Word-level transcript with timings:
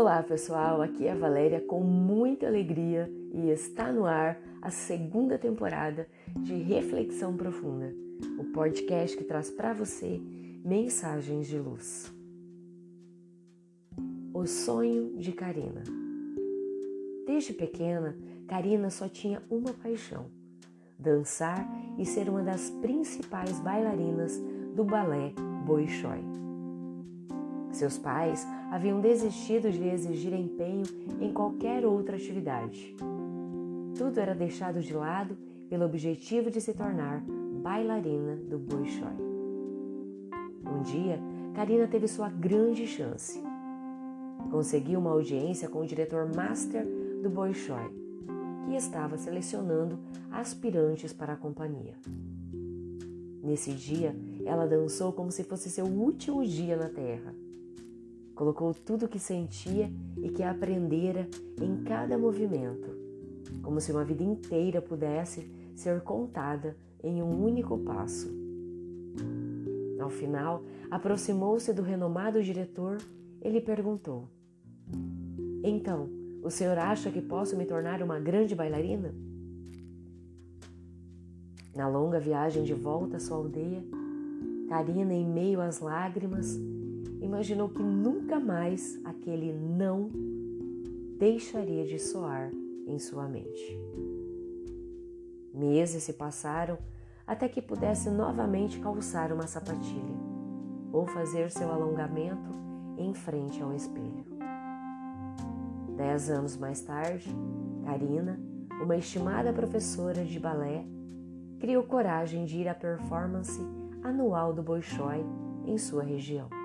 Olá 0.00 0.22
pessoal, 0.22 0.80
aqui 0.80 1.06
é 1.06 1.12
a 1.12 1.14
Valéria 1.14 1.60
com 1.60 1.82
muita 1.82 2.46
alegria 2.46 3.06
e 3.34 3.50
está 3.50 3.92
no 3.92 4.06
ar 4.06 4.40
a 4.62 4.70
segunda 4.70 5.36
temporada 5.36 6.08
de 6.38 6.54
Reflexão 6.54 7.36
Profunda, 7.36 7.94
o 8.38 8.44
podcast 8.44 9.14
que 9.14 9.24
traz 9.24 9.50
para 9.50 9.74
você 9.74 10.18
mensagens 10.64 11.48
de 11.48 11.58
luz. 11.58 12.10
O 14.32 14.46
sonho 14.46 15.18
de 15.18 15.32
Karina. 15.32 15.82
Desde 17.26 17.52
pequena, 17.52 18.16
Karina 18.48 18.88
só 18.88 19.06
tinha 19.06 19.42
uma 19.50 19.74
paixão: 19.74 20.24
dançar 20.98 21.62
e 21.98 22.06
ser 22.06 22.30
uma 22.30 22.42
das 22.42 22.70
principais 22.70 23.60
bailarinas 23.60 24.40
do 24.74 24.82
balé 24.82 25.34
Bolshoi. 25.66 26.49
Seus 27.72 27.96
pais 27.96 28.46
haviam 28.70 29.00
desistido 29.00 29.70
de 29.70 29.78
lhe 29.78 29.90
exigir 29.90 30.32
empenho 30.32 30.84
em 31.20 31.32
qualquer 31.32 31.86
outra 31.86 32.16
atividade. 32.16 32.96
Tudo 33.96 34.18
era 34.18 34.34
deixado 34.34 34.80
de 34.80 34.92
lado 34.92 35.36
pelo 35.68 35.84
objetivo 35.84 36.50
de 36.50 36.60
se 36.60 36.74
tornar 36.74 37.22
bailarina 37.62 38.36
do 38.36 38.58
Bolshoi. 38.58 39.30
Um 40.66 40.82
dia, 40.82 41.20
Karina 41.54 41.86
teve 41.86 42.08
sua 42.08 42.28
grande 42.28 42.86
chance. 42.86 43.40
Conseguiu 44.50 44.98
uma 44.98 45.10
audiência 45.10 45.68
com 45.68 45.80
o 45.80 45.86
diretor 45.86 46.34
master 46.34 46.86
do 47.22 47.30
Bolshoi, 47.30 47.90
que 48.66 48.74
estava 48.74 49.16
selecionando 49.16 49.98
aspirantes 50.30 51.12
para 51.12 51.34
a 51.34 51.36
companhia. 51.36 51.94
Nesse 53.42 53.72
dia, 53.72 54.14
ela 54.44 54.66
dançou 54.66 55.12
como 55.12 55.30
se 55.30 55.44
fosse 55.44 55.70
seu 55.70 55.86
último 55.86 56.44
dia 56.44 56.76
na 56.76 56.88
Terra 56.88 57.34
Colocou 58.40 58.72
tudo 58.72 59.04
o 59.04 59.08
que 59.08 59.18
sentia 59.18 59.92
e 60.16 60.30
que 60.30 60.42
aprendera 60.42 61.28
em 61.60 61.84
cada 61.84 62.16
movimento, 62.16 62.88
como 63.62 63.82
se 63.82 63.92
uma 63.92 64.02
vida 64.02 64.22
inteira 64.22 64.80
pudesse 64.80 65.42
ser 65.76 66.00
contada 66.00 66.74
em 67.04 67.22
um 67.22 67.44
único 67.44 67.76
passo. 67.76 68.30
Ao 70.00 70.08
final, 70.08 70.64
aproximou-se 70.90 71.70
do 71.74 71.82
renomado 71.82 72.42
diretor 72.42 72.96
e 73.42 73.50
lhe 73.50 73.60
perguntou: 73.60 74.26
Então, 75.62 76.08
o 76.42 76.48
senhor 76.48 76.78
acha 76.78 77.10
que 77.10 77.20
posso 77.20 77.54
me 77.58 77.66
tornar 77.66 78.02
uma 78.02 78.18
grande 78.18 78.54
bailarina? 78.54 79.14
Na 81.76 81.86
longa 81.86 82.18
viagem 82.18 82.62
de 82.62 82.72
volta 82.72 83.18
à 83.18 83.20
sua 83.20 83.36
aldeia, 83.36 83.84
Karina, 84.66 85.12
em 85.12 85.26
meio 85.26 85.60
às 85.60 85.80
lágrimas, 85.80 86.58
imaginou 87.20 87.68
que 87.68 87.82
nunca 87.82 88.40
mais 88.40 89.00
aquele 89.04 89.52
não 89.52 90.10
deixaria 91.18 91.86
de 91.86 91.98
soar 91.98 92.50
em 92.86 92.98
sua 92.98 93.28
mente. 93.28 93.78
Meses 95.52 96.02
se 96.02 96.12
passaram 96.14 96.78
até 97.26 97.48
que 97.48 97.62
pudesse 97.62 98.10
novamente 98.10 98.80
calçar 98.80 99.32
uma 99.32 99.46
sapatilha 99.46 100.18
ou 100.92 101.06
fazer 101.06 101.50
seu 101.50 101.70
alongamento 101.70 102.50
em 102.96 103.14
frente 103.14 103.62
ao 103.62 103.72
espelho. 103.74 104.24
Dez 105.96 106.30
anos 106.30 106.56
mais 106.56 106.80
tarde, 106.80 107.28
Karina, 107.84 108.40
uma 108.82 108.96
estimada 108.96 109.52
professora 109.52 110.24
de 110.24 110.40
balé, 110.40 110.84
criou 111.58 111.82
coragem 111.82 112.44
de 112.44 112.58
ir 112.58 112.68
à 112.68 112.74
performance 112.74 113.60
anual 114.02 114.52
do 114.52 114.62
Bolshoi 114.62 115.24
em 115.66 115.76
sua 115.76 116.02
região. 116.02 116.59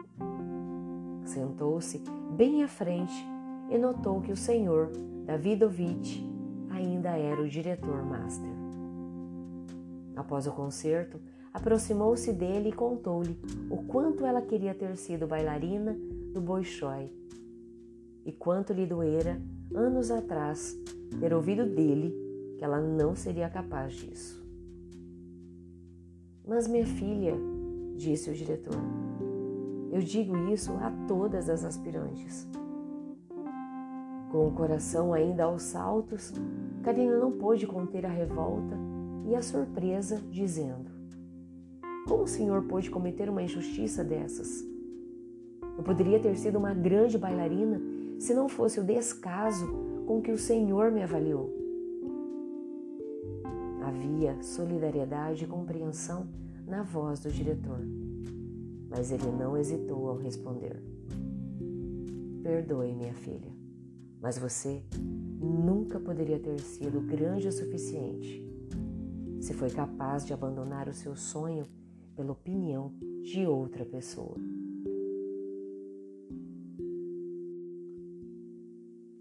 Sentou-se 1.25 2.01
bem 2.37 2.63
à 2.63 2.67
frente 2.67 3.13
e 3.69 3.77
notou 3.77 4.21
que 4.21 4.31
o 4.31 4.37
senhor 4.37 4.91
Davidovich 5.25 6.23
ainda 6.69 7.17
era 7.17 7.41
o 7.41 7.49
diretor 7.49 8.05
master. 8.05 8.49
Após 10.15 10.47
o 10.47 10.51
concerto, 10.51 11.19
aproximou-se 11.53 12.31
dele 12.31 12.69
e 12.69 12.73
contou-lhe 12.73 13.37
o 13.69 13.83
quanto 13.83 14.25
ela 14.25 14.41
queria 14.41 14.73
ter 14.73 14.95
sido 14.95 15.27
bailarina 15.27 15.97
do 16.33 16.39
Bolshoi 16.39 17.11
e 18.25 18.31
quanto 18.31 18.73
lhe 18.73 18.85
doera, 18.85 19.39
anos 19.73 20.09
atrás, 20.09 20.75
ter 21.19 21.33
ouvido 21.33 21.65
dele 21.65 22.13
que 22.57 22.63
ela 22.63 22.81
não 22.81 23.15
seria 23.15 23.49
capaz 23.49 23.93
disso. 23.93 24.43
Mas 26.47 26.67
minha 26.67 26.85
filha, 26.85 27.33
disse 27.95 28.29
o 28.29 28.33
diretor, 28.33 28.77
eu 29.95 30.01
digo 30.01 30.35
isso 30.49 30.73
a 30.73 30.91
todas 31.07 31.49
as 31.49 31.63
aspirantes. 31.63 32.45
Com 34.29 34.49
o 34.49 34.51
coração 34.51 35.13
ainda 35.13 35.45
aos 35.45 35.61
saltos, 35.61 36.33
Karina 36.83 37.17
não 37.17 37.31
pôde 37.31 37.65
conter 37.65 38.05
a 38.05 38.09
revolta 38.09 38.75
e 39.25 39.33
a 39.33 39.41
surpresa, 39.41 40.21
dizendo: 40.29 40.91
Como 42.09 42.23
o 42.23 42.27
senhor 42.27 42.63
pôde 42.63 42.91
cometer 42.91 43.29
uma 43.29 43.41
injustiça 43.41 44.03
dessas? 44.03 44.67
Eu 45.77 45.83
poderia 45.85 46.19
ter 46.19 46.35
sido 46.35 46.57
uma 46.57 46.73
grande 46.73 47.17
bailarina 47.17 47.81
se 48.19 48.33
não 48.33 48.49
fosse 48.49 48.81
o 48.81 48.83
descaso 48.83 49.65
com 50.05 50.21
que 50.21 50.31
o 50.31 50.37
senhor 50.37 50.91
me 50.91 51.03
avaliou. 51.03 51.55
Havia 53.81 54.43
solidariedade 54.43 55.45
e 55.45 55.47
compreensão 55.47 56.27
na 56.67 56.83
voz 56.83 57.21
do 57.21 57.31
diretor 57.31 57.94
mas 58.95 59.11
ele 59.11 59.29
não 59.29 59.57
hesitou 59.57 60.07
ao 60.07 60.15
responder: 60.15 60.81
Perdoe, 62.41 62.93
minha 62.93 63.13
filha, 63.13 63.51
mas 64.21 64.37
você 64.37 64.81
nunca 65.37 65.99
poderia 65.99 66.39
ter 66.39 66.57
sido 66.59 67.01
grande 67.01 67.49
o 67.49 67.51
suficiente 67.51 68.41
se 69.41 69.53
foi 69.53 69.69
capaz 69.69 70.25
de 70.25 70.33
abandonar 70.33 70.87
o 70.87 70.93
seu 70.93 71.15
sonho 71.15 71.67
pela 72.15 72.31
opinião 72.31 72.93
de 73.21 73.45
outra 73.45 73.85
pessoa. 73.85 74.35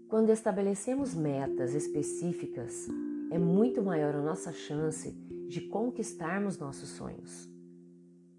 Quando 0.07 0.31
estabelecemos 0.31 1.13
metas 1.13 1.75
específicas, 1.75 2.87
é 3.29 3.37
muito 3.37 3.83
maior 3.83 4.15
a 4.15 4.21
nossa 4.21 4.53
chance 4.53 5.11
de 5.49 5.61
conquistarmos 5.61 6.57
nossos 6.57 6.89
sonhos. 6.89 7.54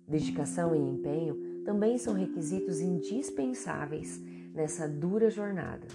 Dedicação 0.08 0.74
e 0.74 0.78
empenho 0.78 1.62
também 1.64 1.98
são 1.98 2.14
requisitos 2.14 2.80
indispensáveis 2.80 4.20
nessa 4.54 4.88
dura 4.88 5.28
jornada. 5.28 5.86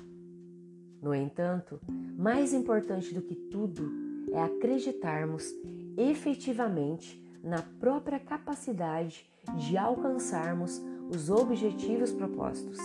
No 1.02 1.16
entanto, 1.16 1.80
mais 2.18 2.54
importante 2.54 3.14
do 3.14 3.22
que 3.22 3.36
tudo 3.36 3.90
é 4.32 4.42
acreditarmos 4.44 5.52
efetivamente 5.98 7.22
na 7.44 7.62
própria 7.62 8.20
capacidade 8.20 9.26
de 9.58 9.78
alcançarmos 9.78 10.82
os 11.10 11.30
objetivos 11.30 12.12
propostos. 12.12 12.78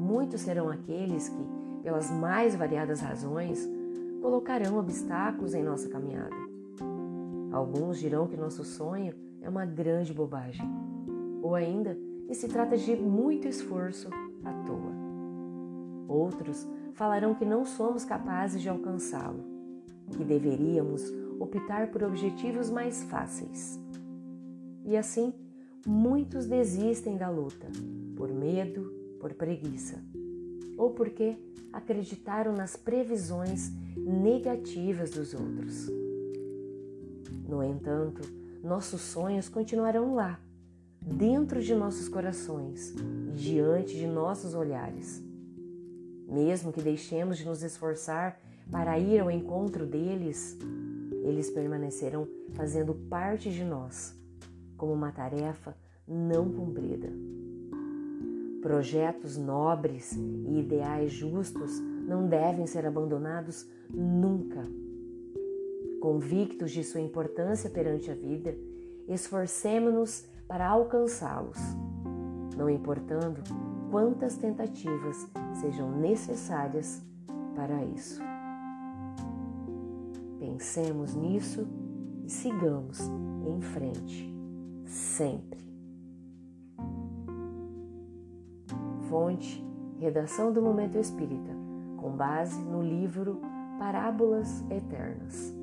Muitos 0.00 0.40
serão 0.40 0.68
aqueles 0.68 1.28
que, 1.28 1.82
pelas 1.82 2.10
mais 2.10 2.56
variadas 2.56 3.00
razões, 3.00 3.68
colocarão 4.20 4.78
obstáculos 4.78 5.54
em 5.54 5.62
nossa 5.62 5.88
caminhada. 5.88 6.39
Alguns 7.52 7.98
dirão 7.98 8.26
que 8.26 8.36
nosso 8.36 8.64
sonho 8.64 9.14
é 9.40 9.48
uma 9.48 9.66
grande 9.66 10.12
bobagem. 10.12 10.64
Ou 11.42 11.54
ainda, 11.54 11.96
que 12.26 12.34
se 12.34 12.46
trata 12.46 12.76
de 12.76 12.94
muito 12.94 13.48
esforço 13.48 14.08
à 14.44 14.52
toa. 14.64 14.92
Outros 16.06 16.68
falarão 16.94 17.34
que 17.34 17.44
não 17.44 17.64
somos 17.64 18.04
capazes 18.04 18.62
de 18.62 18.68
alcançá-lo, 18.68 19.42
que 20.16 20.24
deveríamos 20.24 21.02
optar 21.40 21.90
por 21.90 22.04
objetivos 22.04 22.70
mais 22.70 23.02
fáceis. 23.04 23.80
E 24.84 24.96
assim, 24.96 25.32
muitos 25.86 26.46
desistem 26.46 27.16
da 27.16 27.28
luta, 27.28 27.66
por 28.16 28.28
medo, 28.28 28.92
por 29.20 29.34
preguiça, 29.34 30.02
ou 30.76 30.90
porque 30.90 31.36
acreditaram 31.72 32.52
nas 32.52 32.76
previsões 32.76 33.72
negativas 33.96 35.10
dos 35.10 35.34
outros. 35.34 35.99
No 37.50 37.64
entanto, 37.64 38.22
nossos 38.62 39.00
sonhos 39.00 39.48
continuarão 39.48 40.14
lá, 40.14 40.38
dentro 41.02 41.60
de 41.60 41.74
nossos 41.74 42.08
corações 42.08 42.94
e 43.26 43.32
diante 43.32 43.96
de 43.96 44.06
nossos 44.06 44.54
olhares. 44.54 45.20
Mesmo 46.28 46.72
que 46.72 46.80
deixemos 46.80 47.38
de 47.38 47.44
nos 47.44 47.64
esforçar 47.64 48.40
para 48.70 49.00
ir 49.00 49.18
ao 49.18 49.32
encontro 49.32 49.84
deles, 49.84 50.56
eles 51.24 51.50
permanecerão 51.50 52.28
fazendo 52.52 52.94
parte 52.94 53.50
de 53.50 53.64
nós, 53.64 54.16
como 54.76 54.92
uma 54.92 55.10
tarefa 55.10 55.74
não 56.06 56.52
cumprida. 56.52 57.08
Projetos 58.62 59.36
nobres 59.36 60.12
e 60.12 60.60
ideais 60.60 61.10
justos 61.10 61.80
não 62.06 62.28
devem 62.28 62.68
ser 62.68 62.86
abandonados 62.86 63.68
nunca 63.92 64.64
Convictos 66.00 66.70
de 66.70 66.82
sua 66.82 67.02
importância 67.02 67.68
perante 67.68 68.10
a 68.10 68.14
vida, 68.14 68.56
esforcemo-nos 69.06 70.26
para 70.48 70.66
alcançá-los, 70.66 71.58
não 72.56 72.70
importando 72.70 73.42
quantas 73.90 74.36
tentativas 74.36 75.28
sejam 75.60 75.90
necessárias 76.00 77.02
para 77.54 77.84
isso. 77.84 78.22
Pensemos 80.38 81.14
nisso 81.14 81.68
e 82.24 82.30
sigamos 82.30 82.98
em 83.46 83.60
frente, 83.60 84.34
sempre. 84.86 85.60
Fonte: 89.10 89.62
Redação 89.98 90.50
do 90.50 90.62
Momento 90.62 90.96
Espírita, 90.96 91.52
com 91.98 92.12
base 92.12 92.58
no 92.62 92.80
livro 92.80 93.38
Parábolas 93.78 94.64
Eternas. 94.70 95.59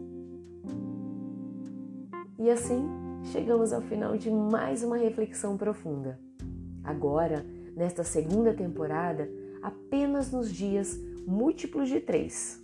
E 2.40 2.50
assim 2.50 2.88
chegamos 3.31 3.74
ao 3.74 3.81
final 3.81 4.18
de 4.18 4.30
mais 4.30 4.84
uma 4.84 4.98
reflexão 4.98 5.58
profunda. 5.58 6.19
Agora, 6.84 7.46
nesta 7.75 8.04
segunda 8.04 8.54
temporada, 8.54 9.30
apenas 9.62 10.31
nos 10.31 10.52
dias 10.52 10.98
múltiplos 11.25 11.90
de 11.90 12.00
três. 12.00 12.64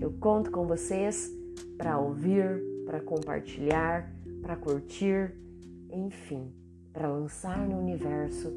Eu 0.00 0.12
conto 0.12 0.50
com 0.50 0.66
vocês 0.66 1.32
para 1.78 1.98
ouvir, 1.98 2.62
para 2.84 3.00
compartilhar, 3.00 4.12
para 4.42 4.56
curtir, 4.56 5.34
enfim, 5.90 6.52
para 6.92 7.08
lançar 7.08 7.66
no 7.66 7.78
universo 7.78 8.48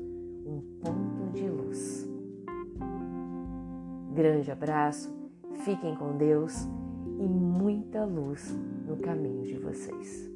um 0.45 0.61
ponto 0.81 1.31
de 1.33 1.47
luz. 1.47 2.09
Grande 4.13 4.51
abraço, 4.51 5.15
fiquem 5.63 5.95
com 5.95 6.17
Deus 6.17 6.67
e 7.19 7.27
muita 7.27 8.05
luz 8.05 8.57
no 8.87 8.97
caminho 8.97 9.43
de 9.43 9.57
vocês. 9.57 10.31